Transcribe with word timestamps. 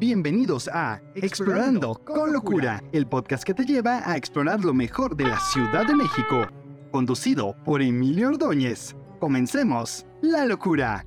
Bienvenidos 0.00 0.66
a 0.72 1.02
Explorando 1.14 1.94
con 2.06 2.32
Locura, 2.32 2.82
el 2.90 3.06
podcast 3.06 3.44
que 3.44 3.52
te 3.52 3.66
lleva 3.66 4.00
a 4.10 4.16
explorar 4.16 4.64
lo 4.64 4.72
mejor 4.72 5.14
de 5.14 5.24
la 5.24 5.38
Ciudad 5.38 5.86
de 5.86 5.94
México, 5.94 6.46
conducido 6.90 7.54
por 7.66 7.82
Emilio 7.82 8.28
Ordóñez. 8.28 8.96
Comencemos 9.18 10.06
la 10.22 10.46
locura. 10.46 11.04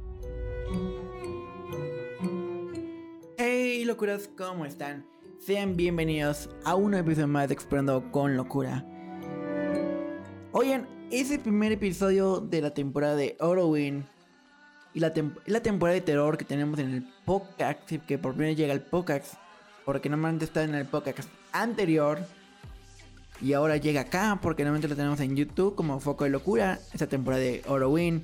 Hey 3.39 3.83
locuras, 3.83 4.29
¿cómo 4.37 4.63
están? 4.63 5.07
Sean 5.39 5.75
bienvenidos 5.75 6.51
a 6.63 6.75
un 6.75 6.93
episodio 6.93 7.27
más 7.27 7.47
de 7.47 7.55
Explorando 7.55 8.11
con 8.11 8.37
Locura. 8.37 8.85
Oigan, 10.51 10.87
es 11.09 11.31
el 11.31 11.39
primer 11.39 11.71
episodio 11.71 12.41
de 12.41 12.61
la 12.61 12.75
temporada 12.75 13.15
de 13.15 13.37
Orowin 13.39 14.05
y 14.93 14.99
la, 14.99 15.11
la 15.45 15.61
temporada 15.61 15.95
de 15.95 16.01
terror 16.01 16.37
que 16.37 16.45
tenemos 16.45 16.79
en 16.79 16.93
el 16.93 17.07
podcast, 17.25 17.81
que 17.83 18.17
por 18.17 18.33
primera 18.33 18.51
vez 18.51 18.57
llega 18.57 18.73
el 18.73 18.81
podcast, 18.81 19.35
porque 19.85 20.09
normalmente 20.09 20.45
está 20.45 20.63
en 20.63 20.75
el 20.75 20.85
podcast 20.85 21.29
anterior. 21.51 22.19
Y 23.41 23.53
ahora 23.53 23.77
llega 23.77 24.01
acá, 24.01 24.39
porque 24.41 24.63
normalmente 24.63 24.87
lo 24.87 24.95
tenemos 24.95 25.19
en 25.19 25.35
YouTube 25.35 25.75
como 25.75 25.99
Foco 25.99 26.23
de 26.23 26.29
Locura, 26.29 26.79
esta 26.93 27.07
temporada 27.07 27.41
de 27.41 27.61
Orowin, 27.67 28.23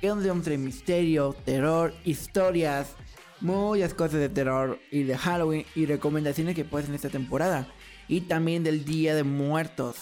que 0.00 0.08
donde 0.08 0.30
a 0.30 0.34
misterio, 0.58 1.34
terror, 1.44 1.94
historias, 2.04 2.94
muchas 3.40 3.94
cosas 3.94 4.20
de 4.20 4.28
terror 4.28 4.78
y 4.90 5.04
de 5.04 5.16
Halloween 5.16 5.64
y 5.74 5.86
recomendaciones 5.86 6.54
que 6.54 6.64
puedes 6.64 6.88
en 6.88 6.96
esta 6.96 7.08
temporada. 7.08 7.68
Y 8.08 8.22
también 8.22 8.64
del 8.64 8.84
Día 8.84 9.14
de 9.14 9.22
Muertos. 9.22 9.96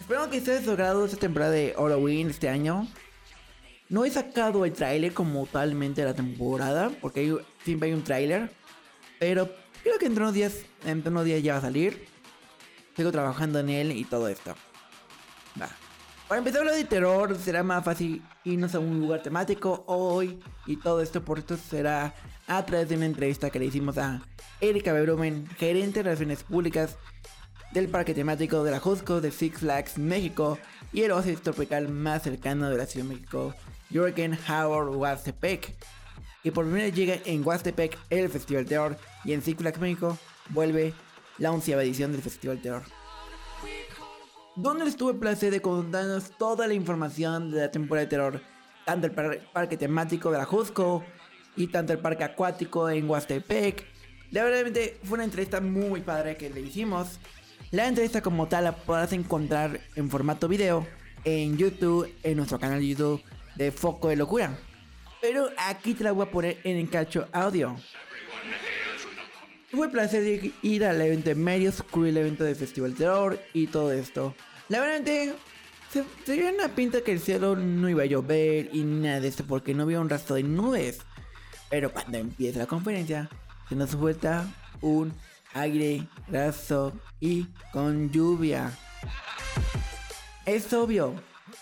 Espero 0.00 0.28
que 0.30 0.36
estés 0.36 0.66
logrado 0.66 1.04
esta 1.04 1.16
temporada 1.16 1.50
de 1.50 1.74
Halloween 1.76 2.30
este 2.30 2.48
año. 2.48 2.86
No 3.94 4.04
he 4.04 4.10
sacado 4.10 4.64
el 4.64 4.72
tráiler 4.72 5.14
como 5.14 5.46
totalmente 5.46 6.00
de 6.00 6.08
la 6.08 6.14
temporada, 6.14 6.90
porque 7.00 7.38
siempre 7.62 7.90
hay 7.90 7.94
un 7.94 8.02
tráiler. 8.02 8.50
Pero 9.20 9.48
creo 9.84 10.00
que 10.00 10.06
en 10.06 10.16
unos 10.16 10.34
días, 10.34 10.64
en 10.84 11.06
unos 11.06 11.24
días 11.24 11.40
ya 11.44 11.52
va 11.52 11.58
a 11.60 11.62
salir. 11.62 12.04
Sigo 12.96 13.12
trabajando 13.12 13.60
en 13.60 13.68
él 13.68 13.92
y 13.92 14.04
todo 14.04 14.26
esto. 14.26 14.56
Para 16.26 16.38
empezar 16.38 16.66
a 16.66 16.72
de 16.72 16.84
terror, 16.84 17.38
será 17.38 17.62
más 17.62 17.84
fácil 17.84 18.20
irnos 18.42 18.74
a 18.74 18.80
un 18.80 18.98
lugar 18.98 19.22
temático 19.22 19.84
hoy. 19.86 20.40
Y 20.66 20.74
todo 20.78 21.00
esto 21.00 21.24
por 21.24 21.38
esto 21.38 21.56
será 21.56 22.16
a 22.48 22.66
través 22.66 22.88
de 22.88 22.96
una 22.96 23.06
entrevista 23.06 23.48
que 23.48 23.60
le 23.60 23.66
hicimos 23.66 23.96
a 23.98 24.22
Erika 24.60 24.92
Bebrumen, 24.92 25.46
gerente 25.56 26.00
de 26.00 26.02
Relaciones 26.02 26.42
Públicas 26.42 26.96
del 27.70 27.86
parque 27.88 28.12
temático 28.12 28.64
de 28.64 28.72
la 28.72 28.80
Jusco 28.80 29.20
de 29.20 29.30
Six 29.30 29.58
Flags 29.58 29.98
México 29.98 30.58
y 30.92 31.02
el 31.02 31.12
oasis 31.12 31.40
tropical 31.42 31.88
más 31.88 32.22
cercano 32.22 32.68
de 32.70 32.76
la 32.76 32.86
Ciudad 32.86 33.06
de 33.06 33.14
México, 33.14 33.54
Jürgen 33.94 34.36
Howard 34.48 34.88
Huastepec. 34.96 35.72
Y 36.42 36.50
por 36.50 36.64
primera 36.64 36.86
vez 36.86 36.94
llega 36.94 37.16
en 37.24 37.46
Huastepec 37.46 37.96
el 38.10 38.28
Festival 38.28 38.66
Terror 38.66 38.98
y 39.24 39.32
en 39.32 39.40
Flags 39.40 39.78
México 39.78 40.18
vuelve 40.50 40.92
la 41.38 41.52
onceava 41.52 41.84
edición 41.84 42.10
del 42.10 42.20
Festival 42.20 42.60
Terror. 42.60 42.82
Donde 44.56 44.84
les 44.84 44.96
tuve 44.96 45.12
el 45.12 45.18
placer 45.18 45.52
de 45.52 45.62
contarnos 45.62 46.32
toda 46.36 46.66
la 46.66 46.74
información 46.74 47.52
de 47.52 47.60
la 47.60 47.70
temporada 47.70 48.04
de 48.04 48.10
terror, 48.10 48.40
tanto 48.84 49.06
el 49.06 49.12
parque 49.52 49.76
temático 49.76 50.30
de 50.30 50.38
la 50.38 50.44
Jusco 50.44 51.04
y 51.56 51.68
tanto 51.68 51.92
el 51.92 52.00
parque 52.00 52.24
acuático 52.24 52.90
en 52.90 53.08
Huastepec. 53.08 53.86
La 54.32 54.42
verdad 54.42 54.70
fue 55.04 55.14
una 55.14 55.24
entrevista 55.24 55.60
muy 55.60 56.00
padre 56.00 56.36
que 56.36 56.50
le 56.50 56.60
hicimos. 56.60 57.20
La 57.70 57.86
entrevista 57.86 58.22
como 58.22 58.48
tal 58.48 58.64
la 58.64 58.72
podrás 58.72 59.12
encontrar 59.12 59.80
en 59.94 60.10
formato 60.10 60.48
video 60.48 60.86
en 61.24 61.56
YouTube, 61.56 62.12
en 62.22 62.36
nuestro 62.36 62.58
canal 62.58 62.80
de 62.80 62.88
YouTube 62.88 63.22
de 63.56 63.72
Foco 63.72 64.08
de 64.08 64.16
Locura. 64.16 64.56
Pero 65.20 65.48
aquí 65.56 65.94
te 65.94 66.04
la 66.04 66.12
voy 66.12 66.26
a 66.26 66.30
poner 66.30 66.58
en 66.64 66.76
el 66.76 66.90
cacho 66.90 67.28
audio. 67.32 67.76
Tuve 69.70 69.86
el 69.86 69.90
placer 69.90 70.22
de 70.22 70.52
ir 70.62 70.84
al 70.84 71.00
evento 71.00 71.30
de 71.30 71.34
medios, 71.34 71.82
cubrir 71.82 72.10
el 72.10 72.18
evento 72.18 72.44
de 72.44 72.54
Festival 72.54 72.94
Terror 72.94 73.40
y 73.52 73.66
todo 73.66 73.92
esto. 73.92 74.34
La 74.68 74.80
verdad, 74.80 75.34
se, 75.90 76.04
se 76.24 76.52
una 76.52 76.68
pinta 76.68 77.00
que 77.00 77.12
el 77.12 77.20
cielo 77.20 77.56
no 77.56 77.88
iba 77.88 78.02
a 78.02 78.06
llover 78.06 78.70
y 78.72 78.82
nada 78.82 79.20
de 79.20 79.28
esto 79.28 79.44
porque 79.44 79.74
no 79.74 79.84
había 79.84 80.00
un 80.00 80.08
rastro 80.08 80.36
de 80.36 80.42
nubes. 80.42 81.00
Pero 81.70 81.92
cuando 81.92 82.18
empieza 82.18 82.60
la 82.60 82.66
conferencia, 82.66 83.28
se 83.68 83.74
nos 83.74 83.90
suelta 83.90 84.46
un 84.80 85.12
aire 85.54 86.06
graso 86.28 86.92
y 87.20 87.44
con 87.72 88.10
lluvia. 88.10 88.70
Es 90.46 90.72
obvio, 90.72 91.14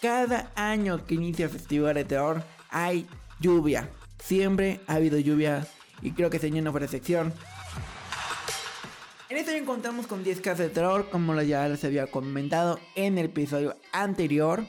cada 0.03 0.51
año 0.57 1.07
que 1.07 1.15
inicia 1.15 1.45
el 1.45 1.51
Festival 1.53 1.95
de 1.95 2.05
Terror 2.05 2.43
hay 2.71 3.07
lluvia. 3.39 3.89
Siempre 4.19 4.81
ha 4.89 4.95
habido 4.97 5.17
lluvia 5.19 5.65
y 6.03 6.11
creo 6.11 6.29
que 6.29 6.45
año 6.45 6.61
no 6.61 6.73
fue 6.73 6.83
excepción. 6.83 7.33
En 9.29 9.37
este 9.37 9.55
año 9.55 9.65
contamos 9.65 10.09
con 10.09 10.25
10 10.25 10.41
casas 10.41 10.59
de 10.59 10.69
terror, 10.69 11.09
como 11.09 11.41
ya 11.41 11.67
les 11.69 11.85
había 11.85 12.09
comentado 12.09 12.79
en 12.97 13.17
el 13.17 13.27
episodio 13.27 13.77
anterior. 13.93 14.67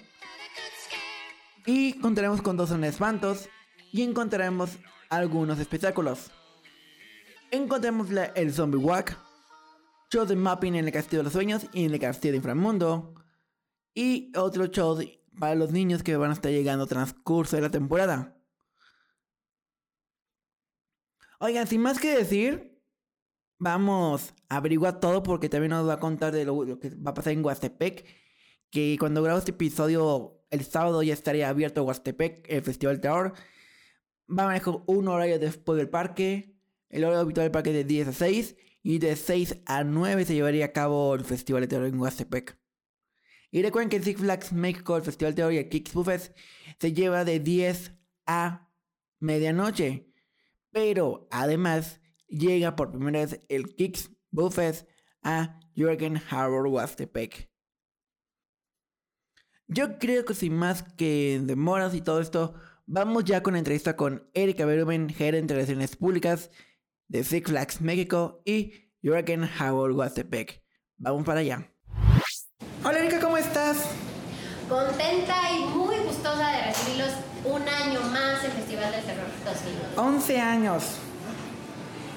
Y 1.65 1.99
contaremos 1.99 2.41
con 2.41 2.55
dos 2.55 2.69
zonas 2.69 2.83
de 2.83 2.89
espantos 2.89 3.49
y 3.91 4.03
encontraremos 4.03 4.77
algunos 5.09 5.59
espectáculos. 5.59 6.31
Encontramos 7.51 8.07
el 8.35 8.53
Zombie 8.53 8.77
Walk, 8.77 9.17
show 10.11 10.25
de 10.25 10.35
mapping 10.35 10.75
en 10.75 10.85
el 10.85 10.93
Castillo 10.93 11.19
de 11.19 11.23
los 11.25 11.33
Sueños 11.33 11.65
y 11.73 11.85
en 11.85 11.93
el 11.93 11.99
Castillo 11.99 12.33
de 12.33 12.37
Inframundo. 12.37 13.15
Y 13.95 14.31
otro 14.35 14.67
show 14.67 14.97
para 15.39 15.55
los 15.55 15.71
niños 15.71 16.03
que 16.03 16.17
van 16.17 16.31
a 16.31 16.33
estar 16.33 16.51
llegando 16.51 16.87
transcurso 16.87 17.55
de 17.55 17.61
la 17.61 17.71
temporada. 17.71 18.37
Oigan, 21.39 21.67
sin 21.67 21.81
más 21.81 21.99
que 21.99 22.15
decir, 22.15 22.81
vamos 23.59 24.33
a 24.49 24.57
averiguar 24.57 24.99
todo 24.99 25.23
porque 25.23 25.49
también 25.49 25.71
nos 25.71 25.87
va 25.87 25.93
a 25.93 25.99
contar 25.99 26.31
de 26.33 26.45
lo, 26.45 26.79
que 26.79 26.89
va 26.91 27.11
a 27.11 27.13
pasar 27.13 27.33
en 27.33 27.43
Huastepec. 27.43 28.05
Que 28.69 28.97
cuando 28.99 29.21
grabo 29.21 29.39
este 29.39 29.51
episodio, 29.51 30.43
el 30.49 30.63
sábado 30.63 31.03
ya 31.03 31.13
estaría 31.13 31.49
abierto 31.49 31.83
Huastepec, 31.83 32.45
el 32.49 32.63
Festival 32.63 33.01
Terror. 33.01 33.33
Va 34.29 34.43
a 34.43 34.47
manejar 34.47 34.75
un 34.85 35.07
horario 35.07 35.37
después 35.39 35.77
del 35.77 35.89
parque. 35.89 36.55
El 36.89 37.03
horario 37.03 37.21
habitual 37.21 37.45
del 37.45 37.51
parque 37.51 37.69
es 37.71 37.75
de 37.75 37.83
10 37.83 38.07
a 38.07 38.13
6. 38.13 38.55
Y 38.81 38.99
de 38.99 39.15
6 39.15 39.63
a 39.65 39.83
9 39.83 40.25
se 40.25 40.35
llevaría 40.35 40.65
a 40.65 40.71
cabo 40.71 41.13
el 41.15 41.23
Festival 41.23 41.61
de 41.61 41.67
Terror 41.67 41.87
en 41.87 41.99
Huastepec. 41.99 42.62
Y 43.53 43.61
recuerden 43.61 43.89
que 43.89 44.01
Six 44.01 44.19
Flags 44.19 44.51
México, 44.51 44.97
el 44.97 45.03
Festival 45.03 45.35
de 45.35 45.69
Kicks 45.69 45.93
Buffet 45.93 46.35
se 46.79 46.91
lleva 46.91 47.23
de 47.23 47.39
10 47.39 47.91
a 48.25 48.67
medianoche. 49.19 50.11
Pero 50.71 51.27
además 51.29 52.01
llega 52.27 52.75
por 52.75 52.89
primera 52.89 53.19
vez 53.19 53.41
el 53.49 53.75
Kicks 53.75 54.09
Buffet 54.31 54.87
a 55.21 55.59
Jürgen 55.75 56.19
Harbor 56.31 56.65
Huastepec. 56.65 57.51
Yo 59.67 59.99
creo 59.99 60.25
que 60.25 60.33
sin 60.33 60.55
más 60.55 60.81
que 60.81 61.39
demoras 61.43 61.93
y 61.93 62.01
todo 62.01 62.21
esto, 62.21 62.55
vamos 62.87 63.23
ya 63.23 63.43
con 63.43 63.53
la 63.53 63.59
entrevista 63.59 63.95
con 63.95 64.27
Erika 64.33 64.65
Berumen, 64.65 65.09
gerente 65.09 65.53
de 65.53 65.59
Relaciones 65.59 65.95
Públicas 65.95 66.49
de 67.07 67.23
Six 67.23 67.51
Flags 67.51 67.81
México 67.81 68.41
y 68.45 68.89
Jürgen 69.03 69.43
Howard 69.43 69.93
Huastepec. 69.93 70.63
Vamos 70.97 71.23
para 71.23 71.41
allá. 71.41 71.72
Hola 72.85 72.99
Erika, 72.99 73.21
¿cómo 73.21 73.37
estás? 73.37 73.77
Contenta 74.67 75.35
y 75.55 75.63
muy 75.73 75.95
gustosa 75.99 76.51
de 76.51 76.63
recibirlos 76.63 77.11
un 77.45 77.61
año 77.61 78.01
más 78.11 78.43
en 78.43 78.51
Festival 78.51 78.91
del 78.91 79.03
Terror 79.05 79.27
2000. 79.45 80.15
11 80.15 80.41
años. 80.41 80.83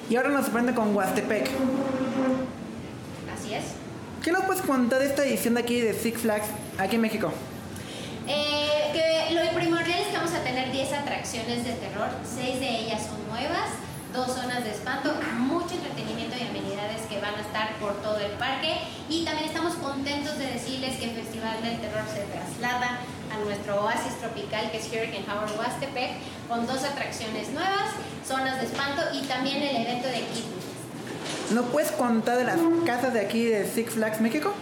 Y 0.09 0.17
ahora 0.17 0.27
nos 0.27 0.43
sorprende 0.43 0.73
con 0.73 0.93
Huastepec. 0.93 1.49
Así 3.33 3.53
es. 3.53 3.63
¿Qué 4.21 4.33
nos 4.33 4.43
puedes 4.43 4.61
contar 4.61 4.99
de 4.99 5.05
esta 5.05 5.23
edición 5.23 5.53
de 5.53 5.61
aquí 5.61 5.79
de 5.79 5.93
Six 5.93 6.19
Flags 6.19 6.47
aquí 6.77 6.95
en 6.95 7.01
México? 7.01 7.31
Eh, 8.27 8.91
que 8.91 9.35
lo 9.35 9.57
primordial 9.57 9.99
es 9.99 10.07
que 10.07 10.17
vamos 10.17 10.33
a 10.33 10.43
tener 10.43 10.69
10 10.69 10.91
atracciones 10.91 11.63
de 11.63 11.71
terror, 11.75 12.09
6 12.25 12.59
de 12.59 12.69
ellas 12.69 13.03
son 13.03 13.25
nuevas, 13.29 13.69
dos 14.13 14.27
zonas 14.35 14.63
de 14.63 14.71
espanto, 14.71 15.13
mucho 15.37 15.75
entretenimiento 15.75 16.35
y 16.39 16.47
amenidades 16.47 17.01
que 17.09 17.19
van 17.19 17.35
a 17.35 17.41
estar 17.41 17.75
por 17.79 17.93
todo 18.01 18.19
el 18.19 18.31
parque 18.33 18.77
y 19.09 19.25
también 19.25 19.47
estamos 19.47 19.73
contentos 19.75 20.37
de 20.37 20.47
decirles 20.47 20.97
que 20.97 21.11
el 21.11 21.15
Festival 21.15 21.61
del 21.61 21.79
Terror 21.79 22.03
se 22.11 22.21
traslada 22.23 22.99
a 23.33 23.37
nuestro 23.43 23.83
oasis 23.83 24.17
tropical 24.19 24.71
que 24.71 24.77
es 24.77 24.87
Hurricane 24.87 25.25
Howard 25.27 25.57
Huastepec 25.57 26.11
con 26.47 26.65
dos 26.65 26.83
atracciones 26.83 27.49
nuevas, 27.49 27.91
zonas 28.25 28.59
de 28.59 28.67
espanto 28.67 29.01
y 29.13 29.21
también 29.27 29.61
el 29.61 29.75
evento 29.75 30.07
de 30.07 30.21
Kid 30.33 30.45
¿No 31.51 31.63
puedes 31.63 31.91
contar 31.91 32.37
de 32.37 32.43
las 32.43 32.59
casas 32.85 33.13
de 33.13 33.21
aquí 33.21 33.45
de 33.45 33.65
Six 33.65 33.93
Flags 33.93 34.19
México? 34.19 34.53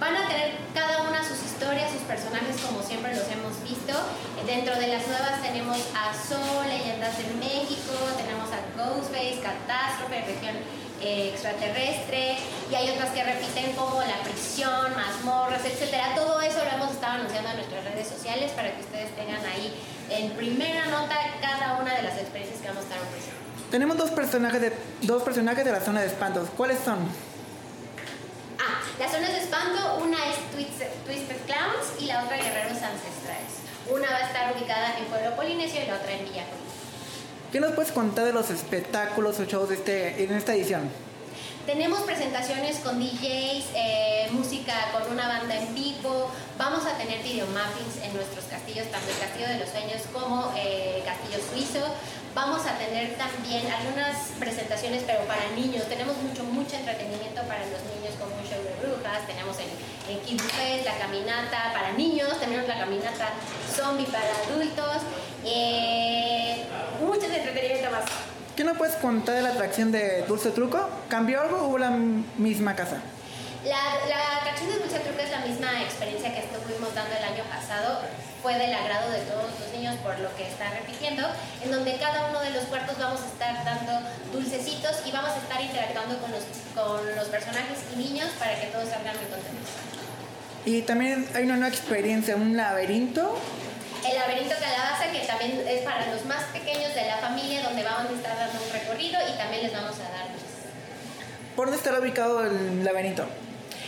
Van 0.00 0.16
a 0.16 0.26
tener 0.26 0.52
cada 0.74 1.02
una 1.08 1.22
sus 1.22 1.38
historias, 1.44 1.92
sus 1.92 2.02
personajes 2.22 2.60
como 2.62 2.82
siempre 2.82 3.14
los 3.14 3.26
hemos 3.26 3.58
visto. 3.66 3.98
Dentro 4.46 4.74
de 4.78 4.86
las 4.86 5.06
nuevas 5.06 5.42
tenemos 5.42 5.78
a 5.90 6.14
Sol, 6.14 6.66
Leyendas 6.68 7.18
de 7.18 7.26
México, 7.34 7.94
tenemos 8.16 8.46
a 8.54 8.62
Ghostface, 8.78 9.42
Catástrofe, 9.42 10.22
Región 10.22 10.54
eh, 11.02 11.30
Extraterrestre, 11.34 12.38
y 12.70 12.74
hay 12.74 12.90
otras 12.90 13.10
que 13.10 13.24
repiten 13.24 13.72
como 13.74 14.00
La 14.02 14.22
Prisión, 14.22 14.94
Mazmorras, 14.94 15.64
etcétera. 15.64 16.14
Todo 16.14 16.40
eso 16.40 16.58
lo 16.62 16.70
hemos 16.70 16.92
estado 16.92 17.18
anunciando 17.18 17.50
en 17.50 17.56
nuestras 17.56 17.84
redes 17.84 18.06
sociales 18.06 18.52
para 18.52 18.72
que 18.74 18.82
ustedes 18.82 19.10
tengan 19.16 19.44
ahí 19.46 19.74
en 20.10 20.30
primera 20.32 20.86
nota 20.86 21.16
cada 21.40 21.80
una 21.80 21.94
de 21.94 22.02
las 22.02 22.18
experiencias 22.18 22.60
que 22.60 22.68
vamos 22.68 22.84
a 22.84 22.86
estar 22.86 23.02
ofreciendo. 23.02 23.40
Tenemos 23.70 23.96
dos 23.96 24.10
personajes 24.10 24.60
de 24.60 24.72
dos 25.02 25.22
personajes 25.22 25.64
de 25.64 25.72
la 25.72 25.80
zona 25.80 26.02
de 26.02 26.06
espantos. 26.06 26.48
¿Cuáles 26.56 26.78
son? 26.84 26.98
Las 28.98 29.10
zonas 29.10 29.32
de 29.32 29.38
espanto, 29.38 30.00
una 30.02 30.18
es 30.26 30.36
Twisted, 30.54 31.36
Clowns 31.46 32.00
y 32.00 32.06
la 32.06 32.24
otra 32.24 32.36
Guerreros 32.36 32.82
Ancestrales. 32.82 33.52
Una 33.90 34.10
va 34.10 34.16
a 34.16 34.26
estar 34.26 34.54
ubicada 34.54 34.98
en 34.98 35.06
Pueblo 35.06 35.34
Polinesio 35.34 35.82
y 35.82 35.86
la 35.86 35.96
otra 35.96 36.12
en 36.12 36.24
Villa 36.24 36.44
¿Qué 37.50 37.60
nos 37.60 37.72
puedes 37.72 37.90
contar 37.92 38.26
de 38.26 38.32
los 38.32 38.50
espectáculos 38.50 39.40
o 39.40 39.44
shows 39.44 39.70
de 39.70 39.76
este, 39.76 40.24
en 40.24 40.32
esta 40.32 40.54
edición? 40.54 40.90
Tenemos 41.66 42.00
presentaciones 42.00 42.78
con 42.78 42.98
DJs, 42.98 43.64
eh, 43.74 44.28
música 44.32 44.74
con 44.92 45.10
una 45.12 45.28
banda 45.28 45.56
en 45.56 45.74
vivo. 45.74 46.30
Vamos 46.58 46.84
a 46.86 46.96
tener 46.98 47.22
videomappings 47.22 48.02
en 48.02 48.14
nuestros 48.14 48.44
castillos, 48.46 48.90
tanto 48.90 49.10
el 49.10 49.18
Castillo 49.18 49.48
de 49.48 49.58
los 49.58 49.68
Sueños 49.68 50.02
como 50.12 50.52
eh, 50.56 51.02
Castillo 51.04 51.38
Suizo. 51.52 51.86
Vamos 52.34 52.64
a 52.66 52.78
tener 52.78 53.14
también 53.16 53.70
algunas 53.70 54.32
presentaciones, 54.38 55.02
pero 55.06 55.20
para 55.24 55.46
niños. 55.54 55.84
Tenemos 55.86 56.16
mucho, 56.16 56.44
mucho 56.44 56.76
entretenimiento 56.76 57.42
para 57.42 57.60
los 57.66 57.82
niños, 57.92 58.16
como 58.18 58.34
un 58.34 58.44
show 58.48 58.56
de 58.64 58.72
brujas. 58.80 59.26
Tenemos 59.26 59.56
el, 59.58 59.68
el 60.08 60.20
Kid 60.22 60.40
Buffet, 60.40 60.84
la 60.84 60.96
caminata 60.96 61.72
para 61.74 61.92
niños. 61.92 62.40
Tenemos 62.40 62.66
la 62.66 62.78
caminata 62.78 63.28
zombie 63.70 64.06
para 64.06 64.32
adultos. 64.48 65.02
Eh, 65.44 66.64
mucho 67.00 67.28
más. 67.90 68.04
¿Qué 68.56 68.64
nos 68.64 68.78
puedes 68.78 68.96
contar 68.96 69.34
de 69.36 69.42
la 69.42 69.50
atracción 69.50 69.92
de 69.92 70.22
Dulce 70.22 70.50
Truco? 70.50 70.88
¿Cambió 71.08 71.40
algo 71.40 71.58
o 71.58 71.68
hubo 71.68 71.78
la 71.78 71.90
misma 71.90 72.74
casa? 72.74 73.02
La, 73.64 73.94
la, 74.08 74.38
atracción 74.38 74.70
de 74.70 74.78
Dulce 74.78 74.98
Truco 74.98 75.22
es 75.22 75.30
la 75.30 75.38
misma 75.46 75.82
experiencia 75.82 76.34
que 76.34 76.40
estuvimos 76.40 76.92
dando 76.94 77.14
el 77.14 77.22
año 77.22 77.44
pasado. 77.44 78.00
Fue 78.42 78.58
del 78.58 78.74
agrado 78.74 79.12
de 79.12 79.20
todos 79.20 79.46
los 79.54 79.72
niños 79.72 79.94
por 80.02 80.18
lo 80.18 80.34
que 80.34 80.48
está 80.48 80.68
repitiendo, 80.70 81.22
en 81.62 81.70
donde 81.70 81.96
cada 81.96 82.26
uno 82.30 82.40
de 82.40 82.50
los 82.50 82.64
cuartos 82.64 82.98
vamos 82.98 83.20
a 83.22 83.26
estar 83.26 83.64
dando 83.64 84.08
dulcecitos 84.32 85.06
y 85.06 85.12
vamos 85.12 85.30
a 85.30 85.38
estar 85.38 85.60
interactuando 85.60 86.18
con 86.18 86.32
los, 86.32 86.42
con 86.74 87.14
los 87.14 87.28
personajes 87.28 87.78
y 87.94 87.98
niños 87.98 88.30
para 88.38 88.60
que 88.60 88.66
todos 88.66 88.88
salgan 88.88 89.14
muy 89.14 89.26
contentos. 89.26 89.70
Y 90.64 90.82
también 90.82 91.28
hay 91.32 91.44
una 91.44 91.54
nueva 91.54 91.72
experiencia, 91.72 92.34
un 92.34 92.56
laberinto 92.56 93.38
el 94.02 94.18
laberinto 94.18 94.56
calabaza, 94.58 95.12
que 95.12 95.20
también 95.20 95.62
es 95.64 95.82
para 95.82 96.12
los 96.12 96.24
más 96.24 96.42
pequeños 96.52 96.92
de 96.92 97.06
la 97.06 97.18
familia, 97.18 97.62
donde 97.62 97.84
vamos 97.84 98.10
a 98.10 98.14
estar 98.16 98.36
dando 98.36 98.58
un 98.60 98.72
recorrido 98.72 99.20
y 99.32 99.38
también 99.38 99.62
les 99.62 99.72
vamos 99.72 99.94
a 100.00 100.10
dar 100.10 100.26
¿Por 101.54 101.66
dónde 101.66 101.78
estará 101.78 102.00
ubicado 102.00 102.44
el 102.44 102.82
laberinto? 102.82 103.26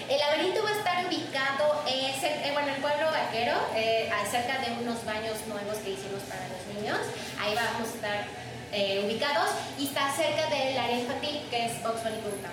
El 0.09 0.19
laberinto 0.19 0.63
va 0.63 0.71
a 0.71 0.77
estar 0.77 1.07
ubicado 1.07 1.83
eh, 1.89 2.13
en 2.45 2.53
bueno, 2.53 2.69
el 2.75 2.81
pueblo 2.83 3.07
vaquero, 3.07 3.55
eh, 3.75 4.11
cerca 4.31 4.59
de 4.59 4.83
unos 4.83 5.05
baños 5.07 5.37
nuevos 5.49 5.79
que 5.79 5.93
hicimos 5.93 6.23
para 6.29 6.43
los 6.49 6.77
niños. 6.77 6.99
Ahí 7.41 7.55
vamos 7.55 7.89
a 7.89 7.95
estar 7.95 8.25
eh, 8.73 9.03
ubicados 9.07 9.49
y 9.79 9.87
está 9.87 10.13
cerca 10.13 10.49
del 10.51 10.77
área 10.77 10.99
infantil 10.99 11.41
que 11.51 11.67
es 11.67 11.73
Oxford 11.85 12.13
y 12.13 12.21
Punta. 12.21 12.51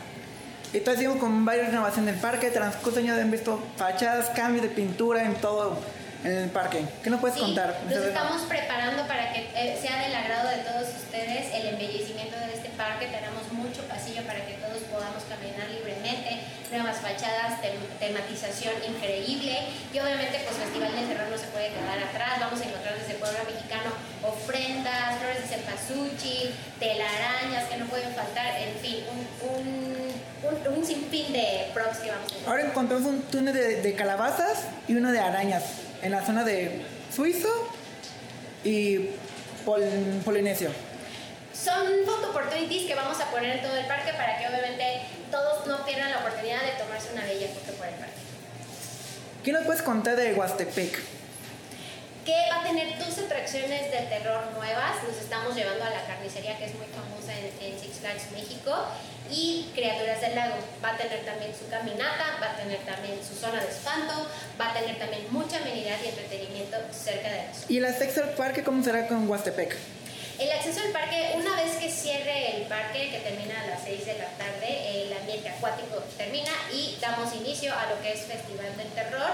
Entonces, 0.74 1.10
con 1.20 1.44
varias 1.44 1.68
renovaciones 1.68 2.14
del 2.14 2.22
parque, 2.22 2.52
transcurso 2.52 3.00
año 3.00 3.16
han 3.16 3.32
visto 3.32 3.62
fachadas, 3.76 4.30
cambios 4.30 4.64
de 4.64 4.70
pintura 4.70 5.26
en 5.26 5.36
todo 5.36 5.78
en 6.24 6.32
el 6.32 6.50
parque. 6.50 6.86
¿Qué 7.04 7.10
nos 7.10 7.20
puedes 7.20 7.38
contar? 7.38 7.76
Nos 7.86 8.06
estamos 8.06 8.42
preparando 8.44 9.08
para 9.08 9.34
que 9.34 9.50
eh, 9.56 9.78
sea 9.82 10.04
del 10.04 10.14
agrado 10.14 10.50
de 10.50 10.58
todos 10.58 10.88
ustedes 10.96 11.54
el 11.54 11.68
embellecimiento 11.74 12.38
de 12.38 12.54
este 12.54 12.70
parque. 12.78 13.08
Tenemos 13.08 13.52
mucho 13.52 13.82
pasillo 13.88 14.22
para 14.24 14.46
que 14.46 14.54
todos 14.62 14.84
podamos 14.92 15.24
caminar 15.26 15.70
libremente, 15.70 16.42
nuevas 16.70 16.98
fachadas, 16.98 17.62
tematización 18.00 18.74
increíble 18.88 19.70
y 19.94 20.00
obviamente 20.00 20.42
pues 20.46 20.58
Festival 20.58 20.94
del 20.94 21.08
Terror 21.08 21.28
no 21.30 21.38
se 21.38 21.48
puede 21.48 21.70
quedar 21.70 21.98
atrás. 21.98 22.40
Vamos 22.40 22.62
a 22.62 22.66
encontrar 22.66 22.98
desde 22.98 23.16
Pueblo 23.16 23.40
Mexicano 23.46 23.90
ofrendas, 24.22 25.18
flores 25.18 25.42
de 25.42 25.58
cempasúchil, 25.58 26.54
telarañas 26.80 27.66
que 27.66 27.78
no 27.78 27.86
pueden 27.86 28.14
faltar, 28.14 28.62
en 28.62 28.76
fin, 28.78 29.04
un, 29.10 29.20
un, 29.50 30.78
un, 30.78 30.86
sinfín 30.86 31.34
de 31.34 31.72
props 31.74 31.98
que 31.98 32.12
vamos 32.12 32.32
a 32.32 32.36
encontrar. 32.36 32.50
Ahora 32.50 32.70
encontramos 32.70 33.06
un 33.08 33.22
túnel 33.24 33.54
de, 33.54 33.82
de 33.82 33.96
calabazas 33.96 34.66
y 34.88 34.96
uno 34.96 35.12
de 35.12 35.20
arañas 35.20 35.91
en 36.02 36.12
la 36.12 36.26
zona 36.26 36.44
de 36.44 36.82
Suizo 37.14 37.50
y 38.64 39.10
Polinesio. 40.26 40.70
Son 41.54 41.86
photo 42.06 42.30
opportunities 42.30 42.88
que 42.88 42.96
vamos 42.96 43.20
a 43.20 43.30
poner 43.30 43.58
en 43.58 43.64
todo 43.64 43.78
el 43.78 43.86
parque 43.86 44.14
para 44.14 44.38
que 44.40 44.48
obviamente 44.48 45.02
todos 45.30 45.68
no 45.68 45.86
pierdan 45.86 46.10
la 46.12 46.20
oportunidad 46.20 46.62
de 46.62 46.72
tomarse 46.84 47.10
una 47.14 47.24
bella 47.24 47.48
foto 47.50 47.78
por 47.78 47.88
el 47.88 47.94
parque. 47.96 48.14
¿Qué 49.44 49.52
nos 49.52 49.66
puedes 49.66 49.82
contar 49.82 50.16
de 50.16 50.34
Huastepec? 50.34 51.21
Que 52.32 52.50
va 52.50 52.62
a 52.62 52.64
tener 52.64 52.98
dos 52.98 53.18
atracciones 53.18 53.92
de 53.92 54.00
terror 54.08 54.42
nuevas. 54.56 55.04
Nos 55.06 55.18
estamos 55.18 55.54
llevando 55.54 55.84
a 55.84 55.90
la 55.90 56.06
carnicería 56.06 56.58
que 56.58 56.66
es 56.66 56.76
muy 56.76 56.88
famosa 56.88 57.34
en, 57.36 57.52
Six 57.78 58.00
Flags 58.00 58.32
México 58.32 58.72
y 59.30 59.70
Criaturas 59.74 60.22
del 60.22 60.36
Lago. 60.36 60.56
Va 60.84 60.92
a 60.92 60.98
tener 60.98 61.26
también 61.26 61.52
su 61.54 61.68
caminata, 61.68 62.40
va 62.42 62.52
a 62.52 62.56
tener 62.56 62.80
también 62.86 63.20
su 63.22 63.36
zona 63.36 63.62
de 63.62 63.70
espanto, 63.70 64.14
va 64.60 64.70
a 64.70 64.74
tener 64.74 64.98
también 64.98 65.28
mucha 65.30 65.58
amenidad 65.58 65.98
y 66.04 66.08
entretenimiento 66.08 66.78
cerca 66.94 67.30
de 67.30 67.52
eso. 67.52 67.66
¿Y 67.68 67.84
acceso 67.84 68.24
al 68.24 68.30
parque 68.30 68.64
cómo 68.64 68.82
será 68.82 69.08
con 69.08 69.30
Huastepec? 69.30 69.76
El 70.42 70.52
acceso 70.52 70.82
al 70.82 70.92
parque, 70.92 71.34
una 71.36 71.56
vez 71.56 71.74
que 71.78 71.90
cierre 71.90 72.58
el 72.58 72.64
parque, 72.64 73.12
que 73.12 73.20
termina 73.20 73.62
a 73.62 73.68
las 73.68 73.84
6 73.84 74.06
de 74.06 74.18
la 74.18 74.26
tarde, 74.38 75.04
el 75.04 75.14
ambiente 75.14 75.50
acuático 75.50 76.04
termina 76.18 76.52
y 76.74 76.98
damos 77.00 77.34
inicio 77.36 77.72
a 77.72 77.90
lo 77.92 78.02
que 78.02 78.14
es 78.14 78.22
Festival 78.22 78.76
del 78.76 78.88
Terror 78.90 79.32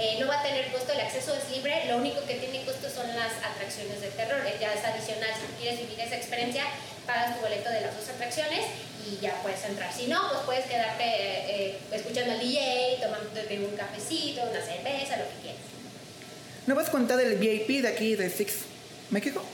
eh, 0.00 0.16
no 0.18 0.26
va 0.26 0.40
a 0.40 0.42
tener 0.42 0.72
costo, 0.72 0.92
el 0.92 1.00
acceso 1.00 1.34
es 1.36 1.54
libre, 1.54 1.84
lo 1.86 1.98
único 1.98 2.24
que 2.24 2.36
tiene 2.36 2.64
costo 2.64 2.88
son 2.88 3.06
las 3.14 3.32
atracciones 3.44 4.00
de 4.00 4.08
terror, 4.08 4.40
eh, 4.46 4.56
ya 4.58 4.72
es 4.72 4.82
adicional, 4.82 5.28
si 5.36 5.60
quieres 5.60 5.78
vivir 5.78 6.00
esa 6.00 6.16
experiencia, 6.16 6.64
pagas 7.06 7.36
tu 7.36 7.42
boleto 7.42 7.68
de 7.68 7.82
las 7.82 7.94
dos 7.94 8.08
atracciones 8.08 8.60
y 9.06 9.20
ya 9.20 9.34
puedes 9.42 9.62
entrar. 9.62 9.92
Si 9.92 10.06
no, 10.06 10.26
pues 10.30 10.40
puedes 10.46 10.64
quedarte 10.64 11.04
eh, 11.04 11.78
escuchando 11.92 12.32
al 12.32 12.40
DJ, 12.40 12.98
tomándote 13.02 13.58
un 13.58 13.76
cafecito, 13.76 14.40
una 14.44 14.62
cerveza, 14.62 15.18
lo 15.18 15.28
que 15.28 15.36
quieras. 15.42 15.62
¿No 16.66 16.74
vas 16.74 16.88
a 16.88 16.92
contar 16.92 17.18
del 17.18 17.36
VIP 17.36 17.82
de 17.82 17.88
aquí 17.88 18.16
de 18.16 18.30
Six 18.30 18.54
México? 19.10 19.44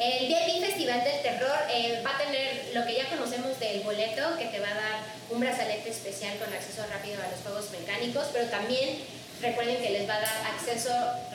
El 0.00 0.28
VIP 0.28 0.64
Festival 0.64 1.04
del 1.04 1.20
Terror 1.22 1.58
va 2.06 2.14
a 2.14 2.18
tener 2.18 2.70
lo 2.74 2.86
que 2.86 2.96
ya 2.96 3.08
conocemos 3.08 3.60
del 3.60 3.80
boleto, 3.80 4.38
que 4.38 4.46
te 4.46 4.58
va 4.58 4.68
a 4.68 4.74
dar 4.74 4.96
un 5.28 5.40
brazalete 5.40 5.90
especial 5.90 6.38
con 6.38 6.52
acceso 6.52 6.82
rápido 6.90 7.22
a 7.22 7.30
los 7.30 7.40
juegos 7.42 7.70
mecánicos, 7.70 8.28
pero 8.32 8.46
también 8.46 8.98
Recuerden 9.42 9.80
que 9.80 9.90
les 9.90 10.08
va 10.08 10.16
a 10.16 10.20
dar 10.20 10.52
acceso 10.54 10.90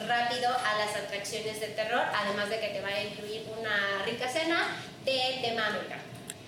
rápido 0.07 0.49
a 0.49 0.77
las 0.77 0.95
atracciones 0.95 1.59
de 1.59 1.67
terror, 1.69 2.03
además 2.13 2.51
de 2.51 2.59
que 2.59 2.67
te 2.67 2.81
va 2.81 2.89
a 2.89 3.03
incluir 3.03 3.41
una 3.59 4.05
rica 4.05 4.29
cena 4.29 4.77
de 5.03 5.19
tema 5.41 5.67
americano. 5.67 6.03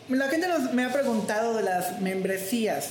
La 0.10 0.30
gente 0.30 0.48
me 0.74 0.86
ha 0.86 0.94
preguntado 0.94 1.56
de 1.56 1.64
las 1.64 2.00
membresías 2.00 2.90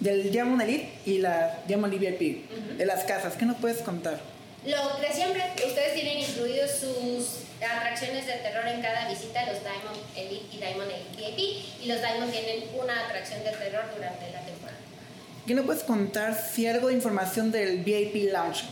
del 0.00 0.32
Diamond 0.32 0.62
Elite 0.62 0.92
y 1.06 1.18
la 1.18 1.60
Diamond 1.68 1.96
VIP, 1.96 2.50
de 2.76 2.84
las 2.84 3.04
casas. 3.04 3.34
¿Qué 3.34 3.44
nos 3.44 3.58
puedes 3.58 3.78
contar? 3.82 4.18
Lo 4.66 4.96
de 4.98 5.12
siempre, 5.12 5.42
ustedes 5.66 5.92
tienen 5.94 6.20
incluidos 6.20 6.70
sus 6.70 7.44
atracciones 7.62 8.26
de 8.26 8.32
terror 8.34 8.66
en 8.66 8.80
cada 8.80 9.08
visita, 9.08 9.44
los 9.44 9.60
Diamond 9.60 9.98
Elite 10.16 10.46
y 10.52 10.56
Diamond 10.56 10.90
Elite 10.90 11.16
VIP, 11.16 11.82
y 11.82 11.86
los 11.86 12.00
Diamond 12.00 12.32
tienen 12.32 12.64
una 12.74 13.04
atracción 13.04 13.44
de 13.44 13.50
terror 13.50 13.84
durante 13.94 14.30
la 14.30 14.40
temporada. 14.40 14.78
¿Qué 15.46 15.54
nos 15.54 15.66
puedes 15.66 15.82
contar 15.82 16.34
si 16.34 16.66
algo 16.66 16.88
de 16.88 16.94
información 16.94 17.52
del 17.52 17.84
VIP 17.84 18.32
Lounge? 18.32 18.64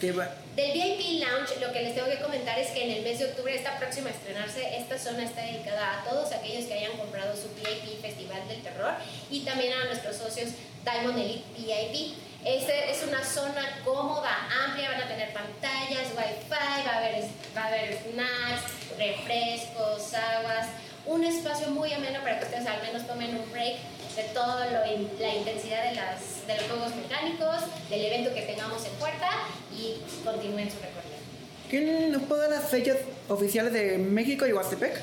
Del 0.00 0.72
VIP 0.72 1.20
Lounge, 1.20 1.60
lo 1.60 1.72
que 1.72 1.82
les 1.82 1.94
tengo 1.94 2.08
que 2.08 2.20
comentar 2.20 2.58
es 2.58 2.70
que 2.70 2.84
en 2.84 2.90
el 2.90 3.02
mes 3.02 3.18
de 3.18 3.26
octubre 3.26 3.54
está 3.54 3.78
próximo 3.78 4.08
a 4.08 4.10
estrenarse. 4.10 4.78
Esta 4.78 4.98
zona 4.98 5.24
está 5.24 5.42
dedicada 5.42 6.00
a 6.00 6.04
todos 6.08 6.32
aquellos 6.32 6.64
que 6.64 6.72
hayan 6.74 6.96
comprado 6.96 7.36
su 7.36 7.48
VIP 7.54 8.00
Festival 8.00 8.48
del 8.48 8.62
Terror 8.62 8.94
y 9.30 9.40
también 9.40 9.74
a 9.74 9.84
nuestros 9.86 10.16
socios 10.16 10.50
Diamond 10.84 11.18
Elite 11.18 11.44
VIP. 11.58 12.14
Este 12.44 12.90
es 12.90 13.02
una 13.06 13.22
zona 13.22 13.80
cómoda, 13.84 14.30
amplia, 14.64 14.90
van 14.92 15.02
a 15.02 15.08
tener 15.08 15.30
pantallas, 15.34 16.08
wifi, 16.16 16.48
va 16.50 16.92
a 16.92 16.96
haber, 16.96 17.24
va 17.54 17.64
a 17.64 17.66
haber 17.66 17.98
snacks, 17.98 18.96
refrescos, 18.98 20.14
aguas, 20.14 20.68
un 21.04 21.22
espacio 21.22 21.68
muy 21.68 21.92
ameno 21.92 22.20
para 22.20 22.38
que 22.38 22.46
ustedes 22.46 22.66
al 22.66 22.80
menos 22.80 23.06
tomen 23.06 23.36
un 23.36 23.52
break 23.52 23.76
de 24.16 24.22
toda 24.34 24.66
la 24.66 24.90
intensidad 24.90 25.90
de, 25.90 25.96
las, 25.96 26.46
de 26.46 26.56
los 26.56 26.64
juegos 26.64 26.94
mecánicos, 26.96 27.56
del 27.90 28.06
evento 28.06 28.34
que 28.34 28.42
tengamos 28.42 28.86
en 28.86 28.92
puerta 28.92 29.28
y 29.76 30.00
continúen 30.24 30.70
su 30.70 30.78
recorrido. 30.78 31.20
¿Quién 31.68 32.10
nos 32.10 32.22
puede 32.22 32.48
dar 32.48 32.50
las 32.50 32.70
fechas 32.70 32.96
oficiales 33.28 33.72
de 33.74 33.98
México 33.98 34.46
y 34.46 34.52
Huastepec? 34.54 34.98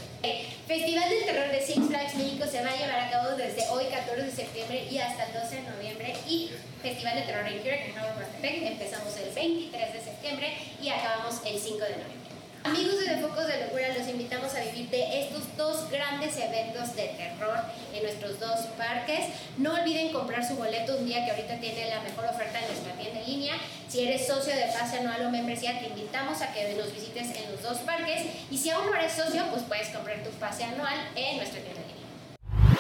Festival 0.68 1.10
del 1.10 1.24
Terror 1.24 1.50
de 1.50 1.62
Six 1.62 1.88
Flags 1.88 2.16
México 2.16 2.44
se 2.46 2.62
va 2.62 2.70
a 2.70 2.76
llevar 2.76 3.00
a 3.00 3.10
cabo 3.10 3.38
desde 3.38 3.70
hoy, 3.70 3.86
14 3.86 4.22
de 4.22 4.32
septiembre, 4.32 4.86
y 4.92 4.98
hasta 4.98 5.24
el 5.24 5.34
12 5.34 5.56
de 5.56 5.62
noviembre. 5.62 6.14
Y 6.28 6.52
Festival 6.82 7.16
de 7.16 7.22
Terror 7.22 7.48
en 7.48 7.64
Keurig, 7.64 7.86
en 7.86 7.96
Huastepec, 7.96 8.64
empezamos 8.74 9.16
el 9.16 9.34
23 9.34 9.94
de 9.94 10.02
septiembre 10.02 10.58
y 10.82 10.90
acabamos 10.90 11.40
el 11.46 11.58
5 11.58 11.78
de 11.78 11.92
noviembre. 11.92 12.27
Amigos 12.68 13.00
de 13.00 13.16
Focos 13.22 13.48
de 13.48 13.64
Locura, 13.64 13.98
los 13.98 14.10
invitamos 14.10 14.54
a 14.54 14.60
vivir 14.60 14.90
de 14.90 15.22
estos 15.22 15.56
dos 15.56 15.90
grandes 15.90 16.36
eventos 16.36 16.94
de 16.98 17.08
terror 17.16 17.60
en 17.94 18.04
nuestros 18.04 18.42
dos 18.42 18.60
parques. 18.78 19.30
No 19.58 19.74
olviden 19.74 20.12
comprar 20.12 20.46
su 20.46 20.56
boleto 20.56 20.98
un 20.98 21.06
día 21.06 21.24
que 21.24 21.32
ahorita 21.32 21.62
tiene 21.62 21.90
la 21.90 22.02
mejor 22.02 22.26
oferta 22.26 22.60
en 22.60 22.68
nuestra 22.68 22.92
tienda 22.92 23.22
en 23.22 23.26
línea. 23.26 23.54
Si 23.88 24.06
eres 24.06 24.28
socio 24.28 24.54
de 24.54 24.66
pase 24.78 24.98
anual 24.98 25.28
o 25.28 25.32
membresía, 25.32 25.80
te 25.80 25.88
invitamos 25.88 26.42
a 26.42 26.54
que 26.54 26.74
nos 26.74 26.94
visites 26.94 27.38
en 27.38 27.54
los 27.54 27.62
dos 27.64 27.78
parques. 27.80 28.26
Y 28.52 28.58
si 28.58 28.70
aún 28.70 28.88
no 28.88 28.96
eres 28.96 29.14
socio, 29.14 29.46
pues 29.50 29.64
puedes 29.64 29.88
comprar 29.88 30.22
tu 30.22 30.30
pase 30.32 30.66
anual 30.66 30.98
en 31.16 31.38
nuestra 31.38 31.62
tienda 31.62 31.80
en 31.80 31.88
línea. 31.88 32.78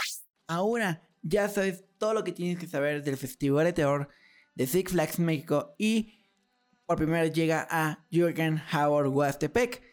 Ahora 0.47 1.01
ya 1.21 1.47
sabes 1.47 1.85
todo 1.97 2.13
lo 2.13 2.25
que 2.25 2.33
tienes 2.33 2.59
que 2.59 2.67
saber 2.67 3.03
del 3.03 3.15
Festival 3.15 3.63
de 3.63 3.71
Terror 3.71 4.09
de 4.53 4.67
Six 4.67 4.91
Flags 4.91 5.19
México 5.19 5.75
y 5.77 6.16
por 6.87 6.97
primera 6.97 7.27
llega 7.27 7.67
a 7.69 8.05
Jürgen 8.09 8.61
Howard 8.73 9.09
Huastepec. 9.09 9.83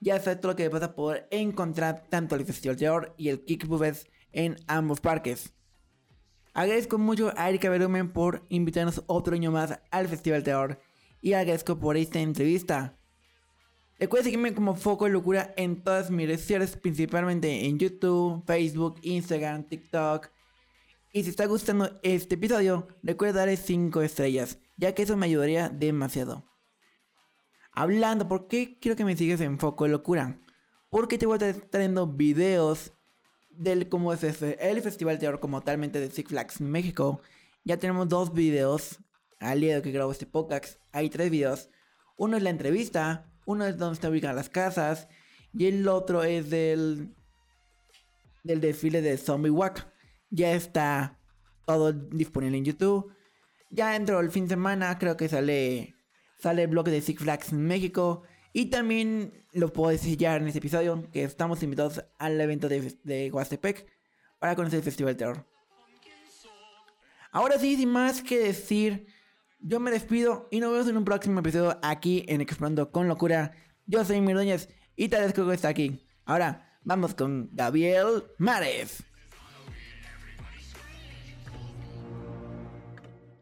Ya 0.00 0.20
sabes 0.20 0.40
todo 0.40 0.52
lo 0.52 0.56
que 0.56 0.68
vas 0.68 0.82
a 0.82 0.94
poder 0.94 1.26
encontrar 1.30 2.06
tanto 2.08 2.36
el 2.36 2.44
Festival 2.46 2.76
de 2.76 3.12
y 3.16 3.28
el 3.28 3.44
Kick 3.44 3.66
Buffet 3.66 4.08
en 4.32 4.56
ambos 4.68 5.00
parques. 5.00 5.52
Agradezco 6.52 6.96
mucho 6.96 7.32
a 7.36 7.48
Erika 7.48 7.68
Berumen 7.68 8.12
por 8.12 8.46
invitarnos 8.48 9.02
otro 9.06 9.34
año 9.34 9.50
más 9.50 9.80
al 9.90 10.06
Festival 10.06 10.44
de 10.44 10.78
y 11.20 11.32
agradezco 11.32 11.80
por 11.80 11.96
esta 11.96 12.20
entrevista. 12.20 12.96
Recuerda 13.98 14.24
seguirme 14.24 14.54
como 14.54 14.76
Foco 14.76 15.06
de 15.06 15.10
Locura 15.10 15.52
en 15.56 15.82
todas 15.82 16.10
mis 16.10 16.26
redes 16.26 16.42
sociales, 16.42 16.76
principalmente 16.76 17.66
en 17.66 17.78
YouTube, 17.78 18.44
Facebook, 18.46 19.00
Instagram, 19.02 19.64
TikTok. 19.64 20.30
Y 21.12 21.24
si 21.24 21.30
está 21.30 21.46
gustando 21.46 21.98
este 22.02 22.36
episodio, 22.36 22.86
recuerda 23.02 23.40
darle 23.40 23.56
5 23.56 24.02
estrellas, 24.02 24.58
ya 24.76 24.94
que 24.94 25.02
eso 25.02 25.16
me 25.16 25.26
ayudaría 25.26 25.68
demasiado. 25.68 26.44
Hablando, 27.72 28.28
¿por 28.28 28.46
qué 28.48 28.78
quiero 28.80 28.96
que 28.96 29.04
me 29.04 29.16
sigas 29.16 29.40
en 29.40 29.58
Foco 29.58 29.84
de 29.84 29.90
Locura? 29.90 30.40
Porque 30.90 31.18
te 31.18 31.26
voy 31.26 31.38
a 31.40 31.48
estar 31.48 31.68
trayendo 31.70 32.06
videos 32.06 32.92
del 33.50 33.88
cómo 33.88 34.12
es 34.12 34.22
ese- 34.22 34.58
el 34.60 34.80
Festival 34.82 35.16
de 35.16 35.20
Terror 35.20 35.40
como 35.40 35.60
talmente 35.62 35.98
de 36.00 36.10
Six 36.10 36.28
Flags 36.28 36.60
México. 36.60 37.20
Ya 37.64 37.78
tenemos 37.78 38.08
dos 38.08 38.32
videos 38.32 39.00
al 39.40 39.60
día 39.60 39.76
de 39.76 39.82
que 39.82 39.90
grabo 39.92 40.12
este 40.12 40.26
podcast. 40.26 40.78
Hay 40.92 41.10
tres 41.10 41.30
videos. 41.30 41.68
Uno 42.16 42.36
es 42.36 42.42
la 42.42 42.50
entrevista, 42.50 43.32
uno 43.46 43.64
es 43.66 43.76
donde 43.76 43.94
están 43.94 44.12
ubicadas 44.12 44.36
las 44.36 44.48
casas 44.48 45.08
y 45.52 45.66
el 45.66 45.88
otro 45.88 46.22
es 46.24 46.50
del 46.50 47.14
del 48.44 48.60
desfile 48.60 49.00
de 49.02 49.16
Zombie 49.16 49.50
Walk. 49.50 49.86
Ya 50.30 50.52
está 50.52 51.18
todo 51.66 51.92
disponible 51.92 52.58
en 52.58 52.64
YouTube. 52.66 53.13
Ya 53.74 53.90
dentro 53.90 54.18
del 54.18 54.30
fin 54.30 54.44
de 54.44 54.50
semana 54.50 54.96
creo 55.00 55.16
que 55.16 55.28
sale 55.28 55.96
sale 56.38 56.62
el 56.62 56.68
blog 56.68 56.86
de 56.86 57.00
Six 57.00 57.22
Flags 57.22 57.52
México 57.52 58.22
y 58.52 58.66
también 58.66 59.44
lo 59.52 59.72
puedo 59.72 59.90
decir 59.90 60.16
ya 60.16 60.36
en 60.36 60.46
este 60.46 60.60
episodio 60.60 61.10
que 61.10 61.24
estamos 61.24 61.60
invitados 61.64 62.04
al 62.18 62.40
evento 62.40 62.68
de, 62.68 62.96
de 63.02 63.32
Huastepec 63.32 63.84
para 64.38 64.54
conocer 64.54 64.78
el 64.78 64.84
Festival 64.84 65.16
Terror. 65.16 65.44
Ahora 67.32 67.58
sí, 67.58 67.74
sin 67.76 67.88
más 67.88 68.22
que 68.22 68.38
decir, 68.38 69.08
yo 69.58 69.80
me 69.80 69.90
despido 69.90 70.46
y 70.52 70.60
nos 70.60 70.70
vemos 70.70 70.88
en 70.88 70.96
un 70.96 71.04
próximo 71.04 71.40
episodio 71.40 71.76
aquí 71.82 72.24
en 72.28 72.40
Explorando 72.40 72.92
con 72.92 73.08
Locura. 73.08 73.56
Yo 73.86 74.04
soy 74.04 74.20
Mirdoñez 74.20 74.68
y 74.94 75.08
te 75.08 75.16
agradezco 75.16 75.48
que 75.48 75.54
está 75.54 75.66
aquí. 75.66 76.06
Ahora, 76.26 76.78
vamos 76.84 77.12
con 77.14 77.50
Gabriel 77.52 78.22
Mares. 78.38 79.02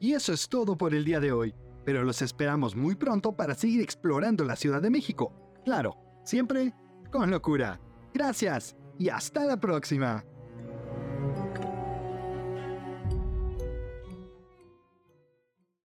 Y 0.03 0.15
eso 0.15 0.33
es 0.33 0.49
todo 0.49 0.77
por 0.77 0.95
el 0.95 1.05
día 1.05 1.21
de 1.21 1.31
hoy, 1.31 1.55
pero 1.85 2.03
los 2.03 2.23
esperamos 2.23 2.75
muy 2.75 2.97
pronto 2.97 3.37
para 3.37 3.55
seguir 3.55 3.81
explorando 3.81 4.45
la 4.45 4.57
Ciudad 4.57 4.83
de 4.83 4.91
México. 4.91 5.33
Claro, 5.65 5.97
siempre 6.25 6.75
con 7.13 7.31
locura. 7.31 7.81
Gracias 8.13 8.77
y 8.99 9.11
hasta 9.11 9.45
la 9.45 9.61
próxima. 9.61 10.25